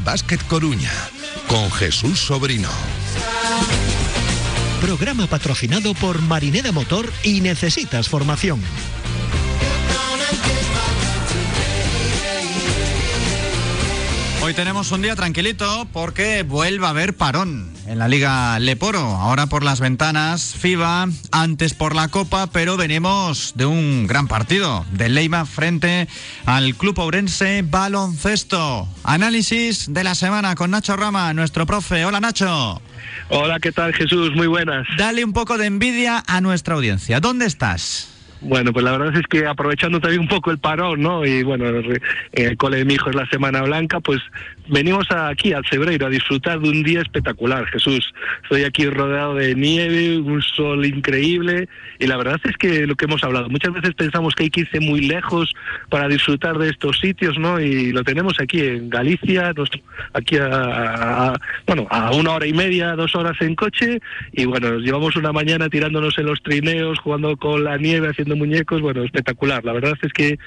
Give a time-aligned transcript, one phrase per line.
[0.00, 0.92] Básquet Coruña
[1.48, 2.68] con Jesús Sobrino.
[4.80, 8.60] Programa patrocinado por Marineda Motor y Necesitas Formación.
[14.46, 19.00] Hoy tenemos un día tranquilito porque vuelve a haber parón en la Liga Leporo.
[19.00, 24.86] Ahora por las ventanas FIBA, antes por la Copa, pero venimos de un gran partido
[24.92, 26.06] de Leima frente
[26.44, 28.86] al Club Ourense Baloncesto.
[29.02, 32.04] Análisis de la semana con Nacho Rama, nuestro profe.
[32.04, 32.80] Hola Nacho.
[33.30, 34.30] Hola, ¿qué tal Jesús?
[34.36, 34.86] Muy buenas.
[34.96, 37.18] Dale un poco de envidia a nuestra audiencia.
[37.18, 38.15] ¿Dónde estás?
[38.46, 41.24] Bueno, pues la verdad es que aprovechando también un poco el parón, ¿no?
[41.24, 42.00] Y bueno, en
[42.32, 44.20] el cole de mi hijo es la Semana Blanca, pues
[44.68, 48.12] venimos aquí al Cebreiro a disfrutar de un día espectacular, Jesús.
[48.42, 53.06] Estoy aquí rodeado de nieve, un sol increíble y la verdad es que lo que
[53.06, 55.54] hemos hablado, muchas veces pensamos que hay que irse muy lejos
[55.88, 57.60] para disfrutar de estos sitios, ¿no?
[57.60, 59.52] Y lo tenemos aquí en Galicia,
[60.12, 61.34] aquí a,
[61.66, 64.00] bueno, a una hora y media, dos horas en coche
[64.32, 68.36] y bueno, nos llevamos una mañana tirándonos en los trineos, jugando con la nieve, haciendo
[68.36, 69.64] muñecos, bueno, espectacular.
[69.64, 70.38] La verdad es que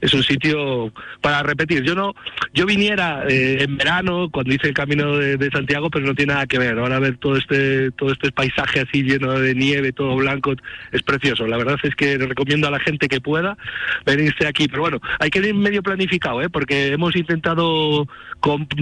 [0.00, 1.82] es un sitio para repetir.
[1.82, 2.14] Yo no,
[2.54, 6.46] yo viniera eh, en verano cuando hice el camino de, Santiago, pero no tiene nada
[6.46, 6.78] que ver.
[6.78, 10.54] Ahora ver todo este, todo este paisaje así lleno de nieve, todo blanco,
[10.92, 11.46] es precioso.
[11.46, 13.56] La verdad es que recomiendo a la gente que pueda
[14.04, 14.68] venirse aquí.
[14.68, 16.48] Pero bueno, hay que ir medio planificado, ¿eh?
[16.48, 18.06] porque hemos intentado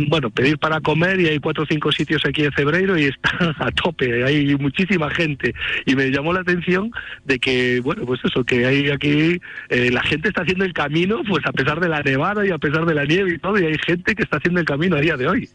[0.09, 3.55] bueno, pedir para comer y hay cuatro o cinco sitios aquí en Cebreiro y está
[3.58, 5.55] a tope, hay muchísima gente.
[5.85, 6.92] Y me llamó la atención
[7.24, 11.23] de que, bueno, pues eso, que hay aquí, eh, la gente está haciendo el camino,
[11.29, 13.64] pues a pesar de la nevada y a pesar de la nieve y todo, y
[13.64, 15.51] hay gente que está haciendo el camino a día de hoy.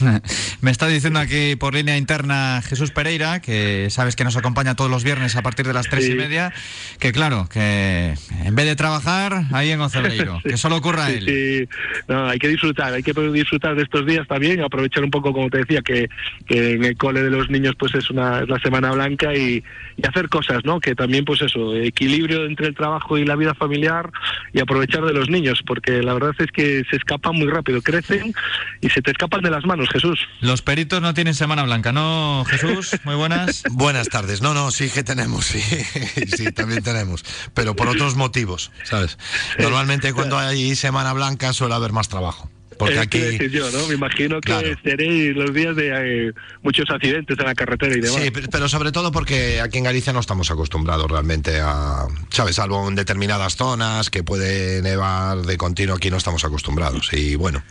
[0.60, 4.90] Me está diciendo aquí por línea interna Jesús Pereira, que sabes que nos acompaña todos
[4.90, 6.52] los viernes a partir de las tres y media,
[6.98, 11.24] que claro, que en vez de trabajar, ahí en Ocebreiro, que solo ocurra a él.
[11.24, 11.68] Sí,
[12.08, 15.48] no, hay que disfrutar, hay que disfrutar de estos días también, aprovechar un poco, como
[15.48, 16.08] te decía, que,
[16.48, 19.62] en el cole de los niños pues es una la semana blanca y,
[20.06, 20.80] hacer cosas, ¿no?
[20.80, 24.10] Que también pues eso, equilibrio entre el trabajo y la vida familiar
[24.52, 28.32] y aprovechar de los niños, porque la verdad es que se escapan muy rápido, crecen
[28.80, 30.18] y se te escapan de las manos Jesús.
[30.40, 32.96] Los peritos no tienen Semana Blanca, ¿no, Jesús?
[33.04, 33.62] Muy buenas.
[33.70, 34.42] buenas tardes.
[34.42, 35.60] No, no, sí que tenemos, sí.
[36.36, 37.24] sí, también tenemos.
[37.54, 39.18] Pero por otros motivos, ¿sabes?
[39.58, 42.50] Normalmente cuando hay Semana Blanca suele haber más trabajo.
[42.78, 43.18] Porque aquí...
[43.18, 43.86] Decir yo, ¿no?
[43.88, 48.22] Me imagino que tenéis los días de eh, muchos accidentes en la carretera y demás.
[48.22, 52.56] Sí, pero sobre todo porque aquí en Galicia no estamos acostumbrados realmente a, ¿sabes?
[52.56, 57.12] Salvo en determinadas zonas que puede nevar de continuo, aquí no estamos acostumbrados.
[57.12, 57.62] Y bueno,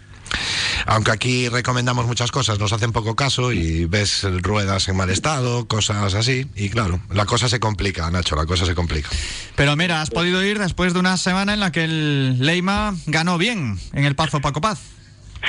[0.85, 5.67] aunque aquí recomendamos muchas cosas, nos hacen poco caso y ves ruedas en mal estado,
[5.67, 6.47] cosas así.
[6.55, 9.09] Y claro, la cosa se complica, Nacho, la cosa se complica.
[9.55, 13.37] Pero mira, has podido ir después de una semana en la que el Leima ganó
[13.37, 14.79] bien en el Pazo Paco Paz.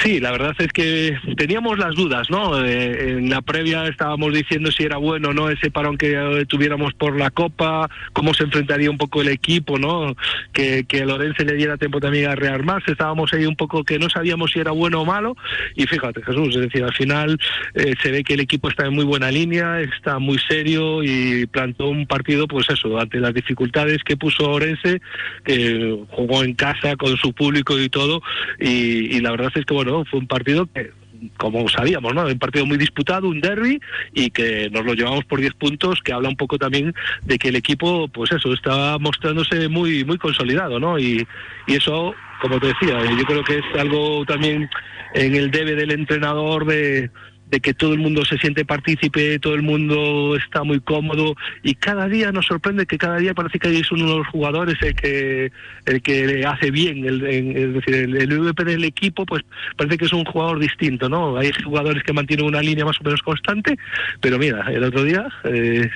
[0.02, 2.64] Sí, la verdad es que teníamos las dudas, ¿no?
[2.64, 6.94] Eh, en la previa estábamos diciendo si era bueno o no ese parón que tuviéramos
[6.94, 10.14] por la Copa, cómo se enfrentaría un poco el equipo, ¿no?
[10.52, 14.08] Que, que Lorenzo le diera tiempo también a rearmarse, estábamos ahí un poco que no
[14.08, 15.36] sabíamos si era bueno o malo,
[15.74, 17.38] y fíjate, Jesús, es decir, al final
[17.74, 21.46] eh, se ve que el equipo está en muy buena línea, está muy serio y
[21.46, 25.00] plantó un partido, pues eso, ante las dificultades que puso Orense,
[25.44, 28.22] que jugó en casa con su público y todo,
[28.60, 30.92] y, y la verdad es que, bueno, fue un partido que
[31.36, 32.26] como sabíamos, ¿no?
[32.26, 33.80] Un partido muy disputado, un derby,
[34.14, 36.94] y que nos lo llevamos por 10 puntos, que habla un poco también
[37.24, 40.98] de que el equipo, pues eso, estaba mostrándose muy, muy consolidado, ¿no?
[40.98, 41.26] Y,
[41.66, 44.68] y eso, como te decía, yo creo que es algo también
[45.14, 47.10] en el debe del entrenador de,
[47.50, 51.74] de que todo el mundo se siente partícipe, todo el mundo está muy cómodo y
[51.74, 54.94] cada día nos sorprende que cada día parece que es uno de los jugadores el
[54.94, 55.52] que
[55.86, 59.42] el que hace bien, el, es decir, el, MVP del equipo pues
[59.76, 61.36] parece que es un jugador distinto, ¿no?
[61.36, 63.76] Hay jugadores que mantienen una línea más o menos constante,
[64.20, 65.88] pero mira, el otro día eh,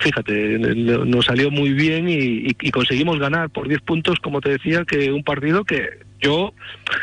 [0.00, 4.84] fíjate, nos salió muy bien y, y, conseguimos ganar por 10 puntos, como te decía,
[4.84, 6.52] que un partido que yo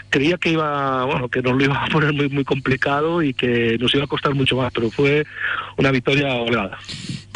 [0.10, 3.78] creía que iba, bueno, que nos lo iba a poner muy, muy complicado y que
[3.80, 5.26] nos iba a costar mucho más, pero fue
[5.78, 6.78] una victoria holgada.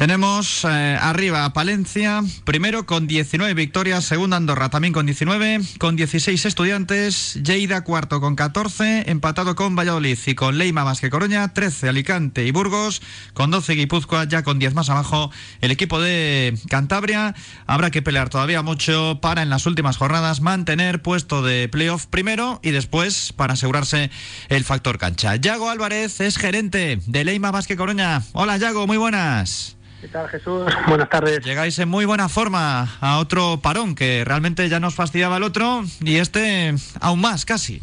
[0.01, 5.95] Tenemos eh, arriba a Palencia, primero con 19 victorias, segunda Andorra también con 19, con
[5.95, 11.53] 16 estudiantes, Lleida cuarto con 14, empatado con Valladolid y con Leima más que Coruña,
[11.53, 13.03] 13 Alicante y Burgos,
[13.35, 15.29] con 12 Guipúzcoa, ya con 10 más abajo
[15.61, 17.35] el equipo de Cantabria.
[17.67, 22.59] Habrá que pelear todavía mucho para en las últimas jornadas mantener puesto de playoff primero
[22.63, 24.09] y después para asegurarse
[24.49, 25.35] el factor cancha.
[25.35, 28.23] Yago Álvarez es gerente de Leima más que Coruña.
[28.31, 29.77] Hola Yago, muy buenas.
[30.01, 30.65] ¿Qué tal, Jesús?
[30.87, 31.45] Buenas tardes.
[31.45, 35.83] Llegáis en muy buena forma a otro parón que realmente ya nos fastidiaba el otro
[36.01, 37.81] y este aún más, casi.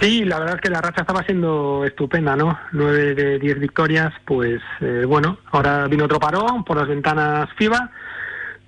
[0.00, 2.58] Sí, la verdad es que la racha estaba siendo estupenda, ¿no?
[2.72, 7.90] Nueve de diez victorias, pues eh, bueno, ahora vino otro parón por las ventanas FIBA,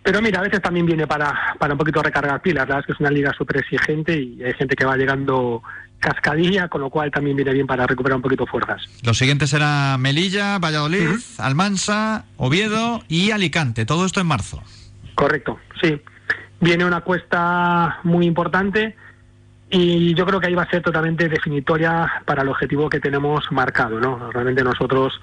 [0.02, 2.86] pero mira, a veces también viene para, para un poquito recargar pilas, la verdad es
[2.86, 5.62] que es una liga súper exigente y hay gente que va llegando
[6.02, 8.82] cascadilla, con lo cual también viene bien para recuperar un poquito fuerzas.
[9.04, 14.62] Lo siguiente será Melilla, Valladolid, Almansa, Oviedo y Alicante, todo esto en marzo.
[15.14, 16.00] Correcto, sí.
[16.60, 18.96] Viene una cuesta muy importante
[19.70, 23.44] y yo creo que ahí va a ser totalmente definitoria para el objetivo que tenemos
[23.52, 24.30] marcado, ¿no?
[24.32, 25.20] Realmente nosotros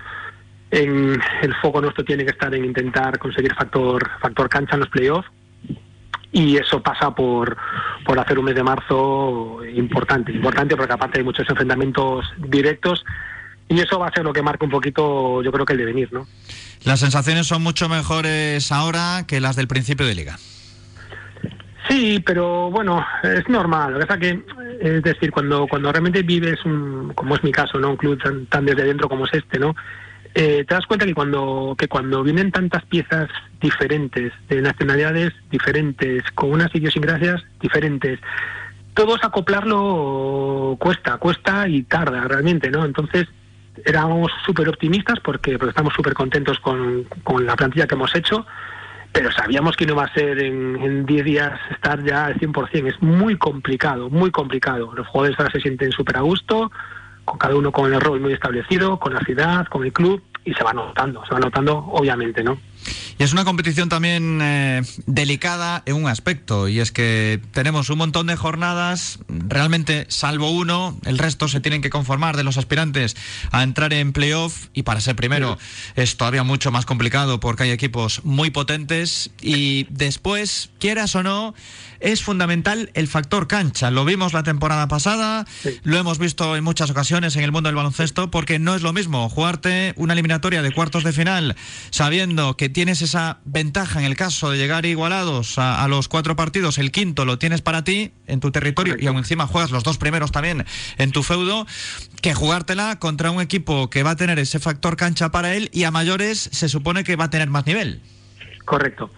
[0.72, 4.90] en el foco nuestro tiene que estar en intentar conseguir factor factor cancha en los
[4.90, 5.30] playoffs
[6.32, 7.58] y eso pasa por,
[8.06, 13.04] por hacer un mes de marzo importante, importante porque aparte hay muchos enfrentamientos directos
[13.68, 16.12] y eso va a ser lo que marca un poquito, yo creo que el devenir,
[16.12, 16.28] ¿no?
[16.84, 20.38] Las sensaciones son mucho mejores ahora que las del principio de liga.
[21.88, 23.94] Sí, pero bueno, es normal.
[23.94, 24.44] Lo que pasa que,
[24.80, 27.92] es decir, cuando, cuando realmente vives, un, como es mi caso, ¿no?
[27.92, 29.76] un club tan, tan desde dentro como es este, ¿no?
[30.36, 33.30] Eh, te das cuenta que cuando, que cuando vienen tantas piezas
[33.60, 38.20] diferentes, de nacionalidades diferentes, con unas idiosincrasias diferentes,
[38.94, 42.86] todos acoplarlo cuesta, cuesta y tarda realmente, ¿no?
[42.86, 43.28] Entonces,
[43.86, 48.46] éramos súper optimistas porque, porque estamos súper contentos con, con la plantilla que hemos hecho
[49.12, 52.88] pero sabíamos que no va a ser en 10 días estar ya al 100%.
[52.88, 54.94] Es muy complicado, muy complicado.
[54.94, 56.72] Los jugadores ahora se sienten súper a gusto,
[57.38, 60.64] cada uno con el rol muy establecido, con la ciudad, con el club, y se
[60.64, 62.58] va notando, se va notando obviamente, ¿no?
[63.18, 67.98] Y es una competición también eh, delicada en un aspecto, y es que tenemos un
[67.98, 73.16] montón de jornadas, realmente salvo uno, el resto se tienen que conformar de los aspirantes
[73.52, 75.58] a entrar en playoff, y para ser primero
[75.96, 81.54] es todavía mucho más complicado porque hay equipos muy potentes, y después, quieras o no,
[82.00, 83.92] es fundamental el factor cancha.
[83.92, 85.46] Lo vimos la temporada pasada,
[85.84, 88.94] lo hemos visto en muchas ocasiones en el mundo del baloncesto, porque no es lo
[88.94, 91.56] mismo jugarte una eliminatoria de cuartos de final
[91.90, 96.78] sabiendo que tienes esa ventaja en el caso de llegar igualados a, los cuatro partidos,
[96.78, 99.98] el quinto lo tienes para ti en tu territorio y aún encima juegas los dos
[99.98, 100.64] primeros también
[100.98, 101.68] en tu feudo,
[102.22, 105.84] que jugártela contra un equipo que va a tener ese factor cancha para él y
[105.84, 108.00] a mayores se supone que va a tener más nivel.
[108.64, 109.12] Correcto.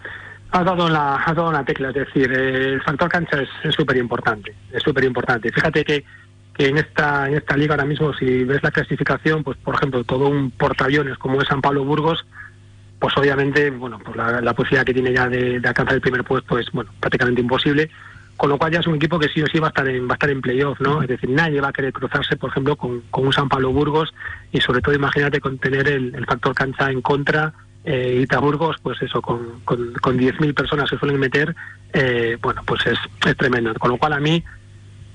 [0.50, 4.52] Has dado la, has dado una tecla, es decir, el factor cancha es súper importante,
[4.72, 5.52] es súper importante.
[5.52, 6.04] Fíjate que,
[6.52, 10.02] que en esta en esta liga ahora mismo, si ves la clasificación, pues por ejemplo,
[10.02, 12.26] todo un portaaviones como es San Pablo Burgos,
[13.02, 16.70] pues obviamente, bueno, pues la, posibilidad que tiene ya de, alcanzar el primer puesto es,
[16.70, 17.90] bueno, prácticamente imposible.
[18.36, 20.06] Con lo cual ya es un equipo que sí o sí va a estar en,
[20.06, 21.02] va a estar en playoff, ¿no?
[21.02, 24.14] Es decir, nadie va a querer cruzarse, por ejemplo, con, un San Pablo Burgos
[24.52, 27.52] y sobre todo imagínate con tener el, factor cancha en contra
[27.84, 31.56] eh, Ita Burgos, pues eso, con, con, con 10.000 personas se suelen meter,
[31.92, 33.74] eh, bueno, pues es, es tremendo.
[33.80, 34.44] Con lo cual a mí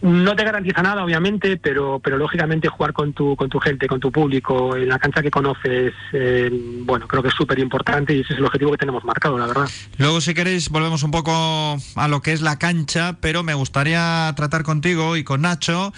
[0.01, 3.99] no te garantiza nada, obviamente, pero, pero lógicamente jugar con tu, con tu gente, con
[3.99, 6.49] tu público, en la cancha que conoces, eh,
[6.83, 9.47] bueno, creo que es súper importante y ese es el objetivo que tenemos marcado, la
[9.47, 9.67] verdad.
[9.97, 14.31] Luego, si queréis, volvemos un poco a lo que es la cancha, pero me gustaría
[14.35, 15.93] tratar contigo y con Nacho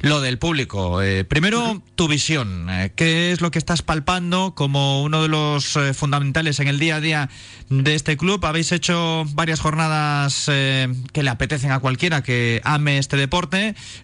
[0.00, 1.00] lo del público.
[1.00, 2.68] Eh, primero, tu visión.
[2.68, 6.96] Eh, ¿Qué es lo que estás palpando como uno de los fundamentales en el día
[6.96, 7.28] a día
[7.68, 8.44] de este club?
[8.44, 13.43] Habéis hecho varias jornadas que le apetecen a cualquiera que ame este deporte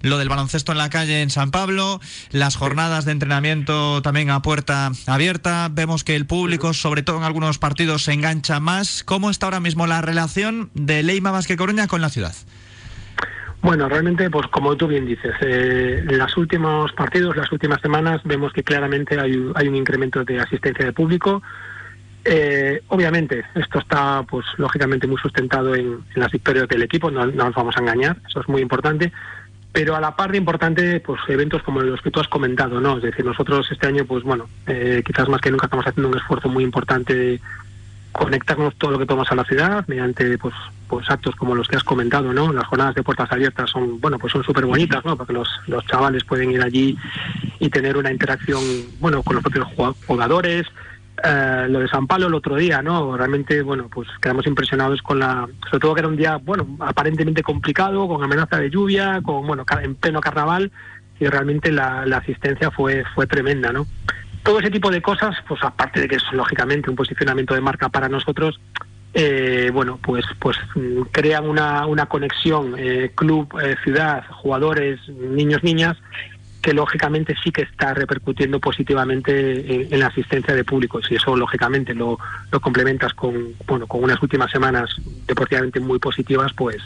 [0.02, 4.42] lo del baloncesto en la calle en San Pablo, las jornadas de entrenamiento también a
[4.42, 5.68] puerta abierta.
[5.70, 9.04] Vemos que el público, sobre todo en algunos partidos, se engancha más.
[9.04, 12.34] ¿Cómo está ahora mismo la relación de Leima Vázquez Coruña con la ciudad?
[13.62, 18.52] Bueno, realmente, pues como tú bien dices, eh, los últimos partidos, las últimas semanas, vemos
[18.52, 21.42] que claramente hay, un incremento de asistencia de público.
[22.24, 27.54] Eh, obviamente, esto está, pues lógicamente, muy sustentado en, las victorias del equipo, no, nos
[27.54, 29.12] vamos a engañar, eso es muy importante.
[29.72, 32.96] Pero a la par de importante, pues eventos como los que tú has comentado, ¿no?
[32.96, 36.18] Es decir, nosotros este año, pues bueno, eh, quizás más que nunca estamos haciendo un
[36.18, 37.40] esfuerzo muy importante de
[38.10, 40.54] conectarnos todo lo que tomamos a la ciudad mediante, pues,
[40.88, 42.52] pues actos como los que has comentado, ¿no?
[42.52, 45.16] Las jornadas de puertas abiertas son, bueno, pues son súper bonitas, ¿no?
[45.16, 46.98] Porque los, los chavales pueden ir allí
[47.60, 48.60] y tener una interacción,
[48.98, 49.68] bueno, con los propios
[50.06, 50.66] jugadores,
[51.22, 53.16] eh, lo de San Pablo el otro día, ¿no?
[53.16, 57.42] Realmente, bueno, pues quedamos impresionados con la, sobre todo que era un día, bueno, aparentemente
[57.42, 60.70] complicado, con amenaza de lluvia, con, bueno, en pleno carnaval,
[61.18, 63.86] y realmente la, asistencia fue, fue tremenda, ¿no?
[64.42, 67.88] Todo ese tipo de cosas, pues aparte de que es lógicamente un posicionamiento de marca
[67.88, 68.58] para nosotros,
[69.12, 75.96] eh, bueno, pues, pues mm, crean una, una conexión eh, club, ciudad, jugadores, niños, niñas,
[76.60, 81.00] que lógicamente sí que está repercutiendo positivamente en, la asistencia de público.
[81.02, 82.18] Si eso lógicamente lo,
[82.50, 84.90] lo complementas con, bueno, con unas últimas semanas
[85.26, 86.82] deportivamente muy positivas, pues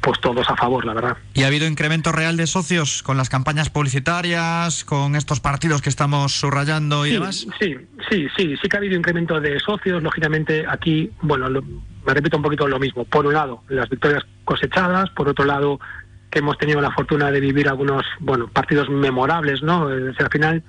[0.00, 1.16] pues todos a favor, la verdad.
[1.34, 5.90] ¿Y ha habido incremento real de socios con las campañas publicitarias, con estos partidos que
[5.90, 7.46] estamos subrayando y demás?
[7.58, 7.76] Sí,
[8.08, 10.02] sí, sí, sí que ha habido incremento de socios.
[10.02, 13.04] Lógicamente aquí, bueno, me repito un poquito lo mismo.
[13.04, 15.78] Por un lado, las victorias cosechadas, por otro lado,
[16.30, 19.88] que hemos tenido la fortuna de vivir algunos bueno partidos memorables, ¿no?
[19.88, 20.62] al final,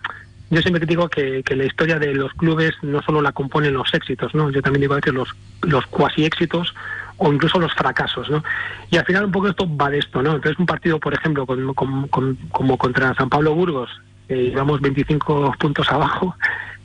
[0.50, 3.94] yo siempre digo que, que, la historia de los clubes no solo la componen los
[3.94, 4.50] éxitos, ¿no?
[4.50, 5.30] Yo también digo a veces los,
[5.62, 6.74] los cuasi éxitos
[7.18, 8.44] o incluso los fracasos, ¿no?
[8.90, 10.36] Y al final un poco esto va de esto, ¿no?
[10.36, 13.90] Entonces un partido, por ejemplo, como contra San Pablo Burgos,
[14.32, 16.36] eh, llevamos 25 puntos abajo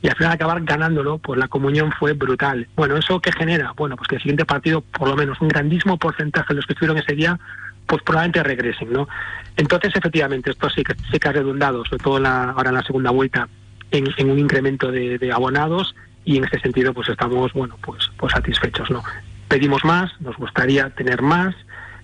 [0.01, 2.67] y al final acabar ganándolo, pues la comunión fue brutal.
[2.75, 3.73] Bueno, ¿eso qué genera?
[3.75, 6.73] Bueno, pues que el siguiente partido, por lo menos un grandísimo porcentaje de los que
[6.73, 7.39] estuvieron ese día,
[7.87, 9.07] pues probablemente regresen, ¿no?
[9.55, 13.11] Entonces, efectivamente, esto sí que, sí que ha redundado, sobre todo ahora en la segunda
[13.11, 13.47] vuelta,
[13.91, 18.89] en, un incremento de, abonados y en este sentido, pues estamos, bueno, pues, pues satisfechos,
[18.91, 19.03] ¿no?
[19.47, 21.55] Pedimos más, nos gustaría tener más,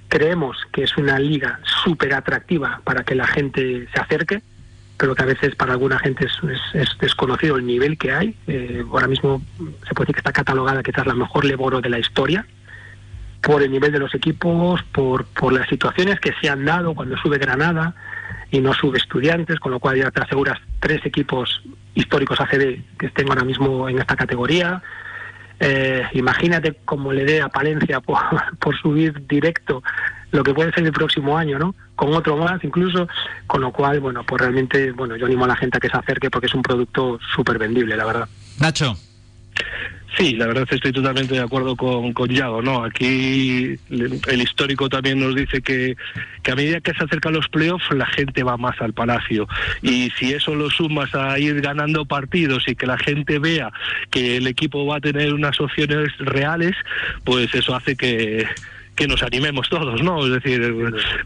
[0.07, 4.41] creemos que es una liga súper atractiva para que la gente se acerque,
[4.97, 8.35] pero que a veces para alguna gente es, desconocido el nivel que hay.
[8.47, 11.99] Eh, ahora mismo se puede decir que está catalogada quizás la mejor Leboro de la
[11.99, 12.45] historia,
[13.43, 17.17] por el nivel de los equipos, por, por las situaciones que se han dado cuando
[17.17, 17.93] sube Granada
[18.49, 21.61] y no sube Estudiantes, con lo cual ya te aseguras tres equipos
[21.93, 24.81] históricos ACB que estén ahora mismo en esta categoría.
[25.59, 28.17] Eh, imagínate cómo le dé a Palencia por,
[28.59, 29.83] por, subir directo
[30.31, 31.75] lo que puede ser el próximo año, ¿no?
[31.97, 33.09] Con otro más incluso,
[33.45, 35.97] con lo cual, bueno, pues realmente, bueno, yo animo a la gente a que se
[35.97, 38.29] acerque porque es un producto súper vendible, la verdad.
[38.59, 38.95] Nacho.
[40.17, 42.83] Sí, la verdad estoy totalmente de acuerdo con, con Yago, ¿no?
[42.83, 45.95] Aquí el histórico también nos dice que,
[46.43, 49.47] que a medida que se acercan los playoffs la gente va más al Palacio
[49.81, 53.71] y si eso lo sumas a ir ganando partidos y que la gente vea
[54.11, 56.75] que el equipo va a tener unas opciones reales,
[57.23, 58.45] pues eso hace que
[58.95, 60.25] que nos animemos todos, ¿no?
[60.25, 60.61] Es decir,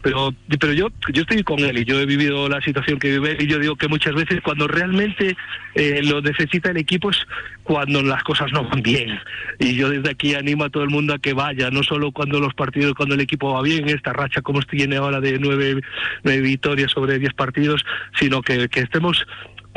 [0.02, 3.36] pero pero yo yo estoy con él y yo he vivido la situación que vive
[3.38, 5.36] y yo digo que muchas veces cuando realmente
[5.74, 7.18] eh, lo necesita el equipo es
[7.62, 9.18] cuando las cosas no van bien.
[9.58, 12.40] Y yo desde aquí animo a todo el mundo a que vaya, no solo cuando
[12.40, 15.80] los partidos, cuando el equipo va bien, esta racha como tiene ahora de nueve,
[16.24, 17.84] nueve victorias sobre diez partidos,
[18.18, 19.26] sino que, que estemos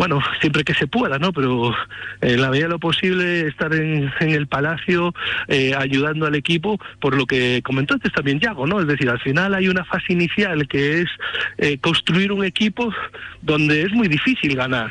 [0.02, 1.32] bueno, siempre que se pueda, ¿no?
[1.32, 1.76] Pero
[2.22, 5.14] en eh, la medida de lo posible estar en, el Palacio
[5.48, 8.80] eh, ayudando al equipo, por lo que comentó antes también Yago, ¿no?
[8.80, 11.08] Es decir, al final hay una fase inicial que es
[11.60, 12.92] eh, construir un equipo
[13.44, 14.90] donde es muy difícil ganar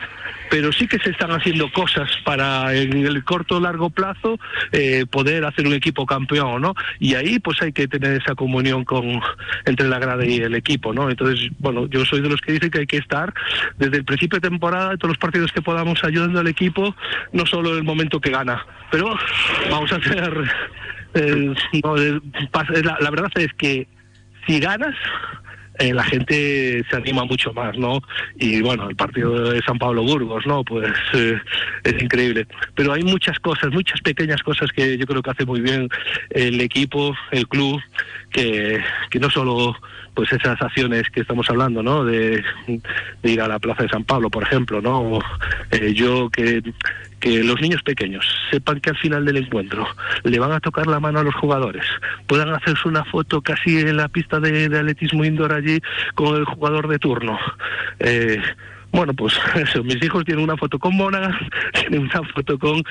[0.51, 4.39] pero sí que se están haciendo cosas para en el corto o largo plazo
[4.73, 6.75] eh, poder hacer un equipo campeón, ¿no?
[6.99, 9.21] Y ahí pues hay que tener esa comunión con
[9.65, 11.09] entre la grada y el equipo, ¿no?
[11.09, 13.33] Entonces, bueno, yo soy de los que dicen que hay que estar
[13.79, 16.95] desde el principio de temporada, todos los partidos que podamos ayudando al equipo,
[17.33, 19.17] no solo en el momento que gana, pero
[19.71, 20.51] vamos a hacer...
[21.15, 21.53] Eh,
[21.83, 23.89] la, la verdad es que
[24.47, 24.95] si ganas
[25.81, 28.03] eh, la gente se anima mucho más, ¿no?
[28.39, 30.63] Y bueno, el partido de San Pablo Burgos, ¿no?
[30.63, 31.41] Pues eh,
[31.85, 32.47] es increíble.
[32.75, 35.89] Pero hay muchas cosas, muchas pequeñas cosas que yo creo que hace muy bien
[36.29, 37.81] el equipo, el club,
[38.31, 38.79] que,
[39.11, 39.75] que no solo
[40.21, 42.05] pues esas acciones que estamos hablando, ¿no?
[42.05, 42.45] De,
[43.23, 45.19] ir a la Plaza de San Pablo, por ejemplo, ¿no?
[45.71, 46.63] Eh, yo que,
[47.21, 49.87] que los niños pequeños sepan que al final del encuentro
[50.25, 51.87] le van a tocar la mano a los jugadores,
[52.27, 55.81] puedan hacerse una foto casi en la pista de, de atletismo indoor allí
[56.15, 57.39] con el jugador de turno.
[57.99, 58.43] Eh,
[58.93, 61.37] bueno, pues eso, mis hijos tienen una foto con Mónagas,
[61.81, 62.83] tienen una foto con...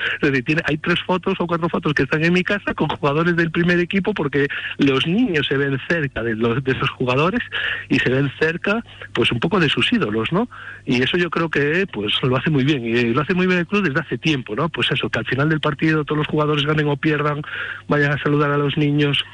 [0.44, 3.50] tiene, hay tres fotos o cuatro fotos que están en mi casa con jugadores del
[3.50, 7.40] primer equipo porque los niños se ven cerca de, los, de esos jugadores
[7.88, 10.48] y se ven cerca pues un poco de sus ídolos, ¿no?
[10.86, 13.60] Y eso yo creo que pues lo hace muy bien y lo hace muy bien
[13.60, 14.68] el club desde hace tiempo, ¿no?
[14.68, 17.42] Pues eso, que al final del partido todos los jugadores ganen o pierdan,
[17.88, 19.24] vayan a saludar a los niños,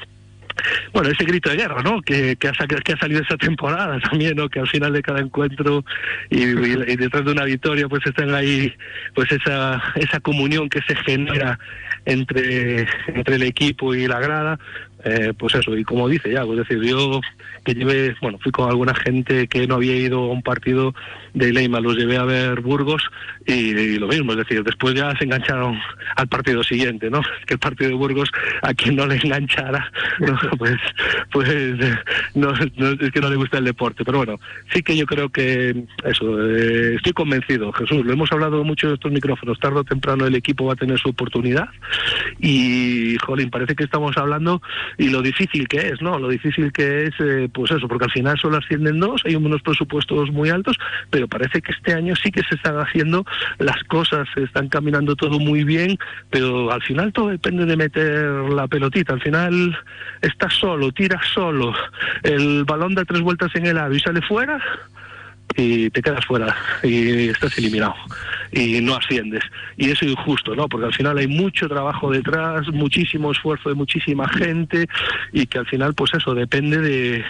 [0.93, 2.01] bueno, ese grito de guerra, ¿no?
[2.01, 4.49] Que, que, ha, que ha salido esa temporada también, ¿no?
[4.49, 5.83] Que al final de cada encuentro
[6.29, 6.45] y,
[6.95, 8.73] detrás de una victoria, pues están ahí,
[9.13, 11.59] pues esa, esa comunión que se genera
[12.05, 14.59] entre, entre el equipo y la grada,
[15.03, 17.21] eh, pues eso, y como dice ya, pues decir, yo
[17.63, 20.95] que llevé, bueno, fui con alguna gente que no había ido a un partido
[21.33, 23.03] de Leima, los llevé a ver Burgos
[23.45, 25.79] y, lo mismo, es decir, después ya se engancharon
[26.15, 27.21] al partido siguiente, ¿no?
[27.45, 28.29] Que el partido de Burgos
[28.61, 29.91] a quien no le enganchara,
[30.57, 30.75] pues,
[31.31, 31.49] pues
[32.33, 34.39] no, es que no le gusta el deporte, pero bueno,
[34.73, 35.75] sí que yo creo que
[36.05, 40.25] eso, eh, estoy convencido, Jesús, lo hemos hablado mucho en estos micrófonos, tarde o temprano
[40.25, 41.69] el equipo va a tener su oportunidad
[42.39, 44.61] y, jolín, parece que estamos hablando
[44.97, 46.17] y lo difícil que es, ¿no?
[46.17, 49.61] Lo difícil que es, eh, pues eso, porque al final solo ascienden dos, hay unos
[49.61, 50.77] presupuestos muy altos,
[51.09, 53.25] pero parece que este año sí que se están haciendo
[53.59, 55.97] las cosas, se están caminando todo muy bien,
[56.29, 59.13] pero al final todo depende de meter la pelotita.
[59.13, 59.77] Al final
[60.21, 61.73] estás solo, tiras solo,
[62.23, 64.61] el balón da tres vueltas en el aro y sale fuera
[65.55, 67.95] y te quedas fuera y estás eliminado
[68.51, 69.43] y no asciendes.
[69.77, 70.67] Y eso es injusto, ¿no?
[70.67, 74.87] Porque al final hay mucho trabajo detrás, muchísimo esfuerzo de muchísima gente
[75.33, 77.23] y que al final, pues eso, depende de,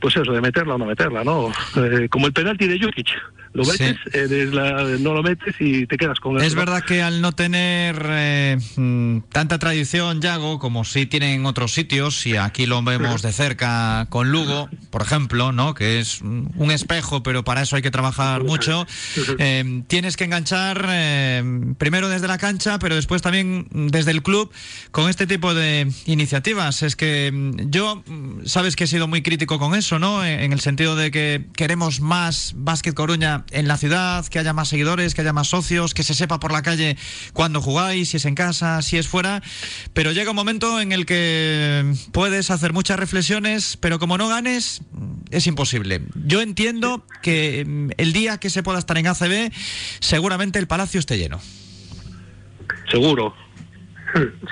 [0.00, 1.52] pues eso, de meterla o no meterla, ¿no?
[1.76, 3.08] Eh, como el penalti de Jukic
[3.52, 6.46] lo metes, eh, no lo metes y te quedas con eso.
[6.46, 11.72] Es verdad que al no tener eh, mm, tanta tradición, Yago, como sí tienen otros
[11.72, 15.74] sitios, y aquí lo vemos de cerca con Lugo, por ejemplo, ¿no?
[15.74, 18.86] que es un espejo, pero para eso hay que trabajar mucho,
[19.38, 20.82] eh, tienes que enganchar
[21.78, 24.50] primero desde la cancha, pero después también desde el club
[24.90, 26.82] con este tipo de iniciativas.
[26.82, 30.24] Es que mm, yo, mm, sabes que he sido muy crítico con eso, ¿no?
[30.24, 34.68] En el sentido de que queremos más Básquet Coruña en la ciudad, que haya más
[34.68, 36.96] seguidores, que haya más socios, que se sepa por la calle
[37.32, 39.42] cuándo jugáis, si es en casa, si es fuera.
[39.92, 44.82] Pero llega un momento en el que puedes hacer muchas reflexiones, pero como no ganes,
[45.30, 46.02] es imposible.
[46.14, 49.52] Yo entiendo que mm, el día que se pueda estar en ACB,
[50.00, 51.40] seguramente el palacio esté lleno.
[52.90, 53.34] Seguro.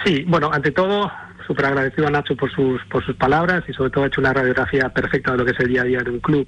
[0.05, 1.13] Sí, bueno, ante todo,
[1.47, 4.33] súper agradecido a Nacho por sus, por sus palabras y sobre todo ha hecho una
[4.33, 6.47] radiografía perfecta de lo que es el día a día de un club.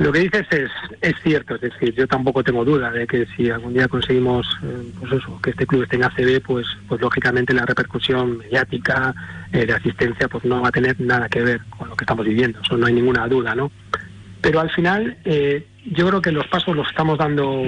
[0.00, 0.70] Lo que dices es,
[1.02, 4.90] es cierto, es decir, yo tampoco tengo duda de que si algún día conseguimos eh,
[4.98, 9.14] pues eso, que este club esté en ACB, pues, pues lógicamente la repercusión mediática
[9.52, 12.24] eh, de asistencia pues no va a tener nada que ver con lo que estamos
[12.24, 13.70] viviendo, eso no hay ninguna duda, ¿no?
[14.40, 17.64] Pero al final eh, yo creo que los pasos los estamos dando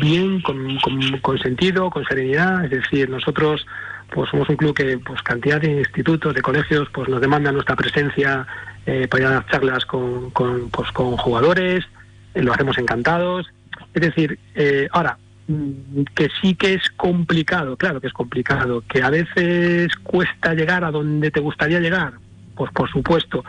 [0.00, 0.80] bien, con,
[1.22, 3.64] con sentido, con serenidad, es decir, nosotros
[4.12, 7.76] pues somos un club que pues cantidad de institutos, de colegios, pues nos demanda nuestra
[7.76, 8.46] presencia
[8.90, 11.84] eh, para ir a las charlas con, pues, con jugadores,
[12.32, 13.46] eh, lo hacemos encantados.
[13.92, 19.02] Es decir, eh, ahora, mm, que sí que es complicado, claro que es complicado, que
[19.02, 22.14] a veces cuesta llegar a donde te gustaría llegar,
[22.56, 23.44] pues por supuesto.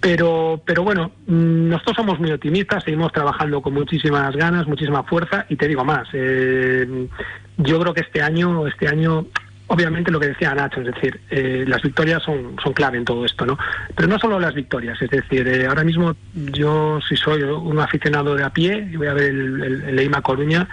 [0.00, 5.46] Pero, pero bueno, mm, nosotros somos muy optimistas, seguimos trabajando con muchísimas ganas, muchísima fuerza
[5.48, 6.08] y te digo más.
[6.10, 9.26] yo creo que este año, este año
[9.70, 13.24] obviamente lo que decía Nacho, es decir, eh, las victorias son, son clave en todo
[13.24, 13.56] esto, ¿no?
[13.94, 18.34] Pero no solo las victorias, es decir, eh, ahora mismo yo si soy un aficionado
[18.34, 20.68] de a pie y voy a ver el, el, Coruña,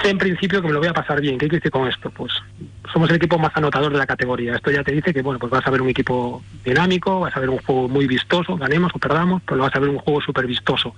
[0.00, 1.36] sé en principio que me lo voy a pasar bien.
[1.36, 2.10] ¿Qué quiere decir con esto?
[2.10, 2.32] Pues
[2.92, 4.54] somos el equipo más anotador de la categoría.
[4.54, 7.40] Esto ya te dice que, bueno, pues vas a ver un equipo dinámico, vas a
[7.40, 10.46] ver un juego muy vistoso, ganemos o perdamos, pero vas a ver un juego súper
[10.46, 10.94] vistoso.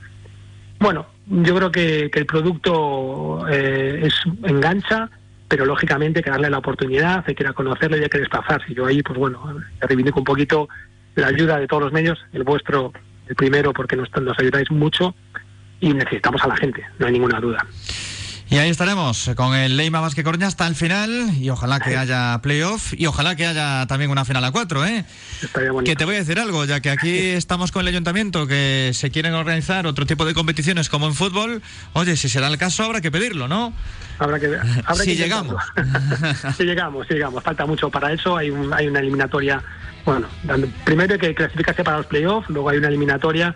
[0.79, 5.11] Bueno, yo creo que, que el producto eh, es engancha,
[5.49, 8.73] pero lógicamente que darle la oportunidad, hay que ir a conocerlo y hay que desplazarse.
[8.75, 10.69] Yo ahí, pues bueno, reivindico un poquito
[11.15, 12.93] la ayuda de todos los medios, el vuestro,
[13.27, 15.15] el primero, porque nos, nos ayudáis mucho
[15.81, 17.67] y necesitamos a la gente, no hay ninguna duda.
[18.51, 22.39] Y ahí estaremos con el Leima Vázquez Coruña hasta el final y ojalá que haya
[22.41, 25.05] playoff y ojalá que haya también una final a cuatro, ¿eh?
[25.85, 29.11] Que te voy a decir algo, ya que aquí estamos con el ayuntamiento que se
[29.11, 32.85] quieren organizar otro tipo de competiciones como en fútbol, oye, si se da el caso
[32.85, 33.75] habrá que pedirlo, ¿no?
[34.19, 35.63] Habrá que habrá si llegamos.
[36.57, 39.63] si llegamos, si llegamos, falta mucho para eso, hay, hay una eliminatoria,
[40.07, 40.27] bueno,
[40.85, 43.55] primero hay que clasificarse para los playoffs, luego hay una eliminatoria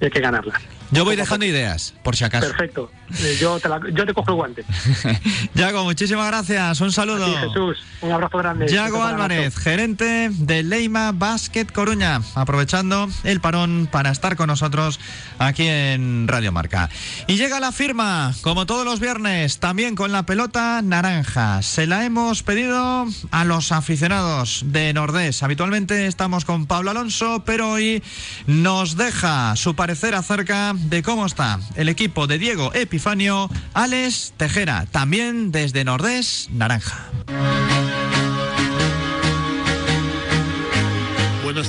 [0.00, 0.60] hay que ganarla.
[0.90, 2.46] Yo voy dejando ideas, por si acaso.
[2.46, 2.90] Perfecto.
[3.18, 4.64] Eh, yo te, yo te cojo el guante.
[5.54, 6.80] Yago, muchísimas gracias.
[6.80, 7.26] Un saludo.
[7.36, 7.78] Jesús.
[8.00, 8.68] Un abrazo grande.
[8.68, 15.00] Yago Álvarez, gerente de Leima Basket Coruña, aprovechando el parón para estar con nosotros
[15.38, 16.90] aquí en Radio Marca.
[17.26, 21.62] Y llega la firma, como todos los viernes, también con la pelota naranja.
[21.62, 25.42] Se la hemos pedido a los aficionados de Nordés.
[25.42, 28.02] Habitualmente estamos con Pablo Alonso, pero hoy
[28.46, 34.86] nos deja su parecer acerca de cómo está el equipo de Diego Epifanio, Alex Tejera,
[34.90, 37.10] también desde Nordés Naranja.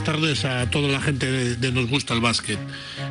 [0.06, 2.60] Tardes a toda la gente de, Nos Gusta el Básquet.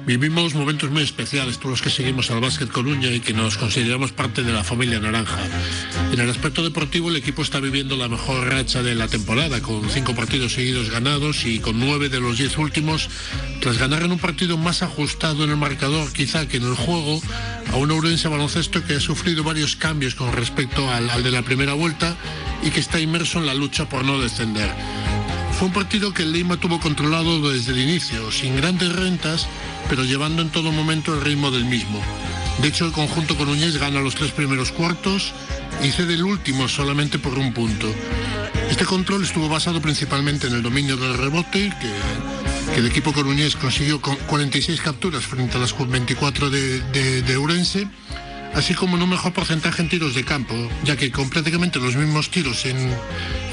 [0.06, 4.12] Vivimos momentos muy especiales, todos los que seguimos al Básquet Coruña y que nos consideramos
[4.12, 5.40] parte de la familia naranja.
[6.12, 9.90] En el aspecto deportivo, el equipo está viviendo la mejor racha de la temporada, con
[9.90, 13.10] cinco partidos seguidos ganados y con nueve de los diez últimos,
[13.60, 17.20] tras ganar en un partido más ajustado en el marcador quizá que en el juego,
[17.72, 21.42] a un Ourense baloncesto que ha sufrido varios cambios con respecto al, al de la
[21.42, 22.16] primera vuelta
[22.62, 24.70] y que está inmerso en la lucha por no descender.
[25.64, 29.48] Un partido que el Lima tuvo controlado desde el inicio, sin grandes rentas,
[29.88, 32.02] pero llevando en todo momento el ritmo del mismo.
[32.60, 35.32] De hecho, el conjunto coruñés gana los tres primeros cuartos
[35.82, 37.90] y cede el último solamente por un punto.
[38.68, 44.02] Este control estuvo basado principalmente en el dominio del rebote, que, el equipo coruñés consiguió
[44.02, 47.88] con 46 capturas frente a las 24 de, de, de Urense
[48.54, 51.96] así como en un mejor porcentaje en tiros de campo, ya que con prácticamente los
[51.96, 52.90] mismos tiros en,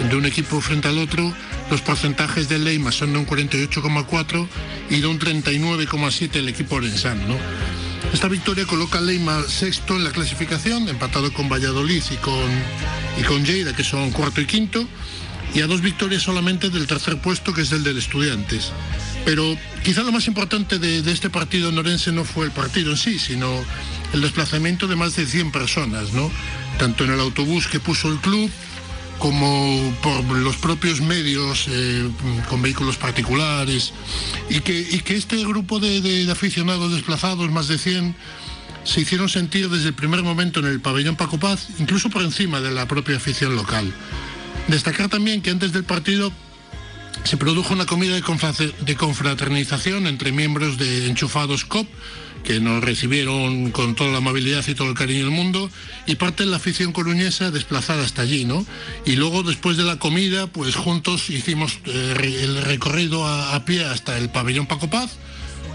[0.09, 1.33] de un equipo frente al otro,
[1.69, 4.47] los porcentajes de Leima son de un 48,4
[4.89, 7.27] y de un 39,7 el equipo orensano.
[7.27, 7.37] ¿no?
[8.13, 12.49] Esta victoria coloca a Leima sexto en la clasificación, empatado con Valladolid y con,
[13.19, 14.85] y con Lleida, que son cuarto y quinto,
[15.53, 18.71] y a dos victorias solamente del tercer puesto, que es el del Estudiantes.
[19.25, 22.97] Pero quizá lo más importante de, de este partido norense no fue el partido en
[22.97, 23.63] sí, sino
[24.13, 26.09] el desplazamiento de más de 100 personas.
[26.77, 28.49] Tanto en el autobús que puso el club
[29.19, 32.09] como por los propios medios eh,
[32.49, 33.93] con vehículos particulares
[34.49, 38.15] y que, este grupo de, de, de, aficionados desplazados, más de 100,
[38.83, 42.61] se hicieron sentir desde el primer momento en el pabellón Paco Paz, incluso por encima
[42.61, 43.93] de la propia afición local.
[44.67, 46.31] Destacar también que antes del partido
[47.23, 51.87] se produjo una comida de confraternización entre miembros de Enchufados COP,
[52.43, 55.69] que nos recibieron con toda la amabilidad y todo el cariño del mundo,
[56.07, 58.65] y parte de la afición coruñesa desplazada hasta allí, ¿no?
[59.05, 64.17] Y luego, después de la comida, pues juntos hicimos eh, el recorrido a, pie hasta
[64.17, 65.17] el pabellón Paco Paz,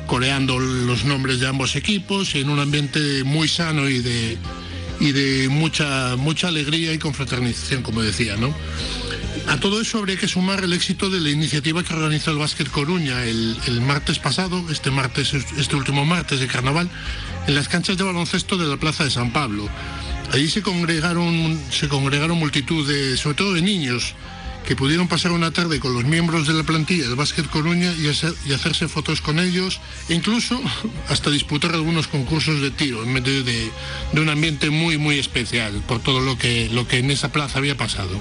[0.07, 4.39] coreando los nombres de ambos equipos, en un ambiente muy sano y de,
[5.01, 8.55] y de mucha, mucha alegría y confraternización, como decía, ¿no?
[9.49, 12.69] A todo eso habría que sumar el éxito de la iniciativa que organizó el Básquet
[12.69, 16.91] Coruña el, el, martes pasado, este martes, este último martes de carnaval,
[17.47, 19.69] en las canchas de baloncesto de la Plaza de San Pablo.
[20.33, 24.15] Allí se congregaron, se congregaron multitud de, sobre todo de niños,
[24.67, 28.09] que pudieron pasar una tarde con los miembros de la plantilla del Básquet Coruña y,
[28.09, 30.61] hacer, y hacerse fotos con ellos, e incluso
[31.09, 33.71] hasta disputar algunos concursos de tiro en medio de,
[34.13, 37.59] de un ambiente muy, muy especial por todo lo que, lo que en esa plaza
[37.59, 38.21] había pasado.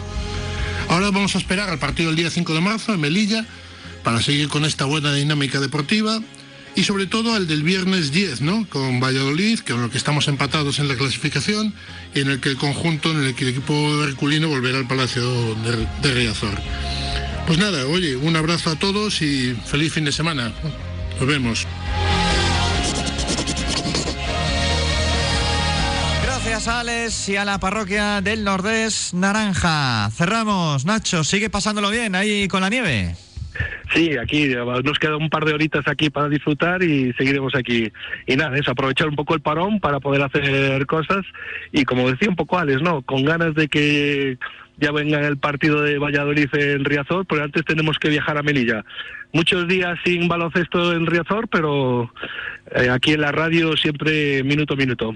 [0.90, 3.46] Ahora vamos a esperar al partido del día 5 de marzo en Melilla
[4.04, 6.20] para seguir con esta buena dinámica deportiva
[6.76, 8.68] y sobre todo al del viernes 10, ¿no?
[8.70, 11.74] Con Valladolid, con lo que estamos empatados en la clasificación
[12.14, 15.56] y en el que el conjunto, en el que el equipo herculino volverá al Palacio
[15.56, 16.62] de, de Riazor.
[17.48, 20.52] Pues nada, oye, un abrazo a todos y feliz fin de semana.
[21.20, 21.66] Nos vemos.
[26.68, 30.10] Alex y a la parroquia del Nordés Naranja.
[30.12, 33.16] Cerramos, Nacho, sigue pasándolo bien ahí con la nieve.
[33.94, 34.50] Sí, aquí
[34.84, 37.92] nos queda un par de horitas aquí para disfrutar y seguiremos aquí.
[38.26, 41.26] Y nada, es aprovechar un poco el parón para poder hacer cosas
[41.72, 43.02] y como decía un poco Alex, ¿no?
[43.04, 44.38] Con ganas de que
[44.78, 48.84] ya venga el partido de Valladolid en Riazor, pero antes tenemos que viajar a Melilla.
[49.34, 52.12] Muchos días sin baloncesto en Riazor, pero
[52.76, 55.16] eh, aquí en la radio siempre minuto a minuto.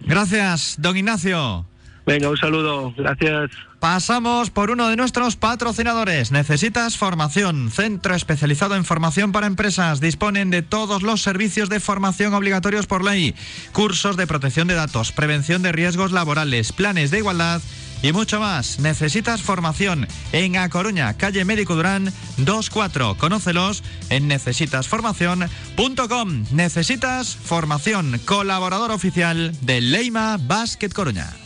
[0.00, 1.66] Gracias, don Ignacio.
[2.06, 2.94] Venga, un saludo.
[2.96, 3.50] Gracias.
[3.80, 6.30] Pasamos por uno de nuestros patrocinadores.
[6.30, 7.70] ¿Necesitas formación?
[7.70, 10.00] Centro especializado en formación para empresas.
[10.00, 13.34] Disponen de todos los servicios de formación obligatorios por ley.
[13.72, 17.60] Cursos de protección de datos, prevención de riesgos laborales, planes de igualdad
[18.02, 18.78] y mucho más.
[18.78, 23.16] Necesitas formación en A Coruña, calle Médico Durán 24.
[23.16, 26.44] Conócelos en necesitasformación.com.
[26.52, 31.45] Necesitas formación, colaborador oficial de Leima Basket Coruña.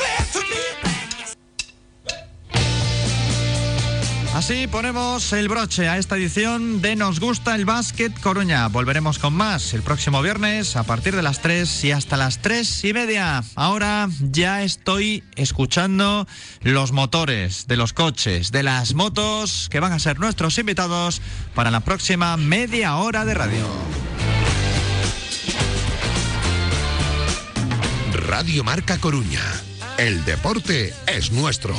[4.33, 8.69] Así ponemos el broche a esta edición de Nos gusta el básquet Coruña.
[8.69, 12.85] Volveremos con más el próximo viernes a partir de las 3 y hasta las 3
[12.85, 13.43] y media.
[13.55, 16.27] Ahora ya estoy escuchando
[16.61, 21.21] los motores de los coches, de las motos que van a ser nuestros invitados
[21.53, 23.67] para la próxima media hora de radio.
[28.13, 29.41] Radio Marca Coruña.
[29.97, 31.75] El deporte es nuestro.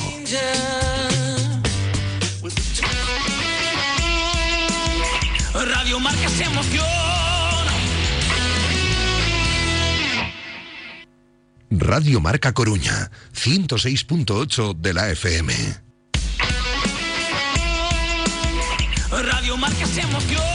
[5.93, 6.87] Radio Marca se emociona.
[11.71, 15.53] Radio Marca Coruña, 106.8 de la FM.
[19.11, 20.52] Radio Marca se emociona.